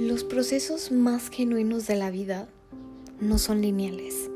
[0.00, 2.48] Los procesos más genuinos de la vida
[3.20, 4.30] no son lineales.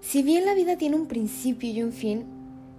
[0.00, 2.24] Si bien la vida tiene un principio y un fin,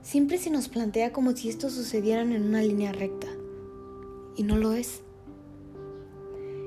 [0.01, 3.27] siempre se nos plantea como si estos sucedieran en una línea recta.
[4.35, 5.01] Y no lo es.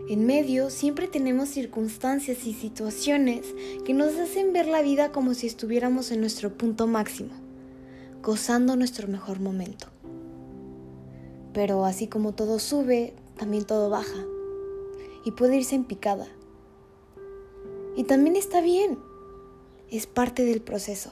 [0.09, 3.47] En medio siempre tenemos circunstancias y situaciones
[3.85, 7.33] que nos hacen ver la vida como si estuviéramos en nuestro punto máximo,
[8.23, 9.89] gozando nuestro mejor momento.
[11.53, 14.25] Pero así como todo sube, también todo baja
[15.27, 16.29] y puede irse en picada.
[17.97, 18.97] Y también está bien,
[19.91, 21.11] es parte del proceso.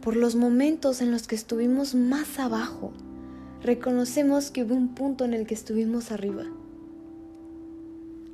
[0.00, 2.92] Por los momentos en los que estuvimos más abajo,
[3.62, 6.44] reconocemos que hubo un punto en el que estuvimos arriba.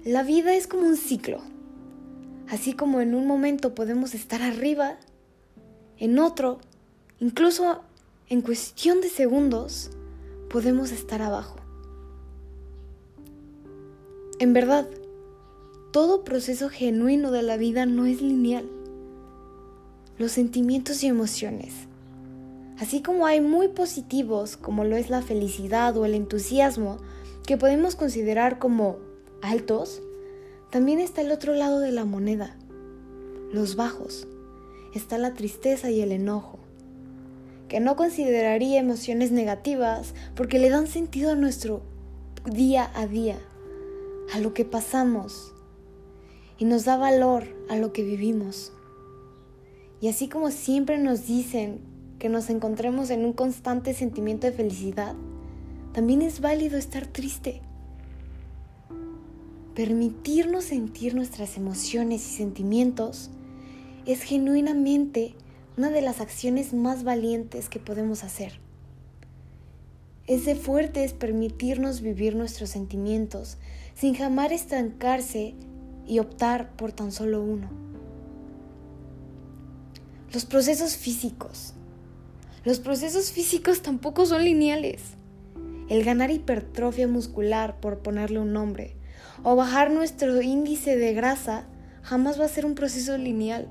[0.05, 1.41] La vida es como un ciclo.
[2.51, 4.99] Así como en un momento podemos estar arriba,
[5.97, 6.59] en otro,
[7.19, 7.81] incluso
[8.29, 9.91] en cuestión de segundos,
[10.51, 11.62] podemos estar abajo.
[14.43, 14.89] En verdad,
[15.93, 18.69] todo proceso genuino de la vida no es lineal.
[20.19, 21.73] Los sentimientos y emociones,
[22.77, 26.97] así como hay muy positivos como lo es la felicidad o el entusiasmo,
[27.47, 28.97] que podemos considerar como
[29.43, 30.03] altos,
[30.73, 32.57] también está el otro lado de la moneda,
[33.53, 34.27] los bajos.
[34.93, 36.59] Está la tristeza y el enojo,
[37.69, 41.83] que no consideraría emociones negativas porque le dan sentido a nuestro
[42.45, 43.39] día a día
[44.33, 45.53] a lo que pasamos
[46.59, 48.73] y nos da valor a lo que vivimos.
[50.01, 51.81] Y así como siempre nos dicen
[52.19, 55.15] que nos encontremos en un constante sentimiento de felicidad,
[55.93, 57.63] también es válido estar triste.
[59.75, 63.31] Permitirnos sentir nuestras emociones y sentimientos
[64.07, 65.35] es genuinamente
[65.77, 68.61] una de las acciones más valientes que podemos hacer.
[70.29, 73.59] Es de fuertes permitirnos vivir nuestros sentimientos
[73.95, 75.55] sin jamás estancarse
[76.07, 77.69] y optar por tan solo uno.
[80.33, 81.75] Los procesos físicos.
[82.65, 85.03] Los procesos físicos tampoco son lineales.
[85.89, 88.97] El ganar hipertrofia muscular, por ponerle un nombre,
[89.43, 91.67] o bajar nuestro índice de grasa,
[92.03, 93.67] jamás va a ser un proceso lineal.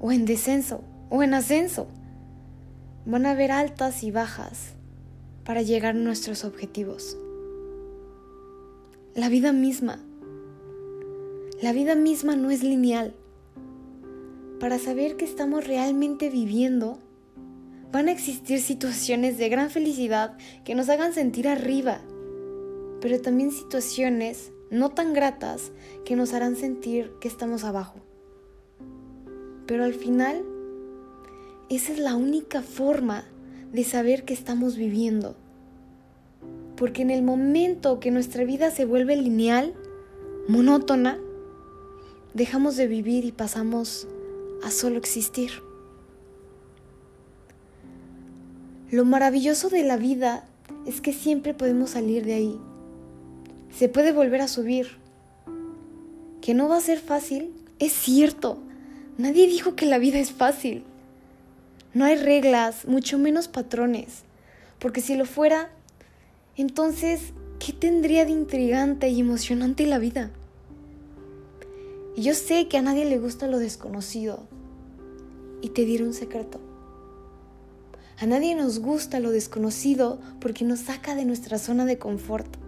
[0.00, 1.88] O en descenso, o en ascenso.
[3.04, 4.75] Van a haber altas y bajas
[5.46, 7.16] para llegar a nuestros objetivos.
[9.14, 10.04] La vida misma.
[11.62, 13.14] La vida misma no es lineal.
[14.58, 16.98] Para saber que estamos realmente viviendo,
[17.92, 22.00] van a existir situaciones de gran felicidad que nos hagan sentir arriba,
[23.00, 25.70] pero también situaciones no tan gratas
[26.04, 28.00] que nos harán sentir que estamos abajo.
[29.66, 30.44] Pero al final,
[31.68, 33.24] esa es la única forma
[33.72, 35.36] de saber que estamos viviendo.
[36.76, 39.74] Porque en el momento que nuestra vida se vuelve lineal,
[40.48, 41.18] monótona,
[42.34, 44.06] dejamos de vivir y pasamos
[44.62, 45.50] a solo existir.
[48.90, 50.44] Lo maravilloso de la vida
[50.86, 52.60] es que siempre podemos salir de ahí.
[53.76, 54.86] Se puede volver a subir.
[56.40, 58.58] Que no va a ser fácil, es cierto.
[59.18, 60.84] Nadie dijo que la vida es fácil.
[61.96, 64.24] No hay reglas, mucho menos patrones,
[64.80, 65.70] porque si lo fuera,
[66.54, 70.30] entonces, ¿qué tendría de intrigante y emocionante la vida?
[72.14, 74.40] Y yo sé que a nadie le gusta lo desconocido.
[75.62, 76.60] Y te diré un secreto.
[78.18, 82.58] A nadie nos gusta lo desconocido porque nos saca de nuestra zona de confort.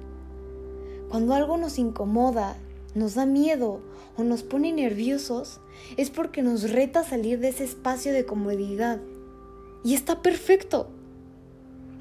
[1.11, 2.57] Cuando algo nos incomoda,
[2.95, 3.83] nos da miedo
[4.17, 5.61] o nos pone nerviosos,
[5.99, 9.01] es porque nos reta salir de ese espacio de comodidad
[9.85, 10.89] y está perfecto.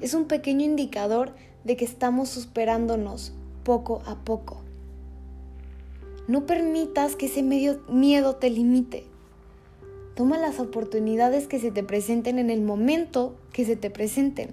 [0.00, 1.34] Es un pequeño indicador
[1.64, 3.32] de que estamos superándonos
[3.64, 4.62] poco a poco.
[6.26, 9.04] No permitas que ese medio miedo te limite.
[10.14, 14.50] Toma las oportunidades que se te presenten en el momento que se te presenten.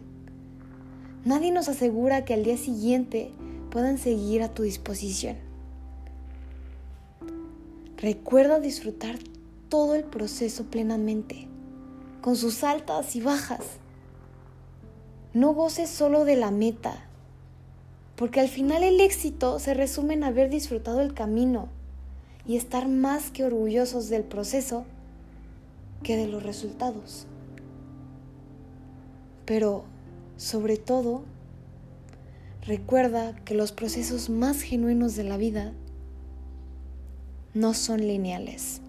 [1.25, 3.31] Nadie nos asegura que al día siguiente
[3.71, 5.37] puedan seguir a tu disposición.
[7.97, 9.17] Recuerda disfrutar
[9.69, 11.47] todo el proceso plenamente
[12.25, 13.63] con sus altas y bajas.
[15.35, 17.05] No goces solo de la meta,
[18.15, 21.67] porque al final el éxito se resume en haber disfrutado el camino
[22.47, 24.85] y estar más que orgullosos del proceso
[26.01, 27.27] que de los resultados.
[29.45, 29.83] Pero,
[30.35, 31.25] sobre todo,
[32.63, 35.73] recuerda que los procesos más genuinos de la vida
[37.53, 38.81] no son lineales.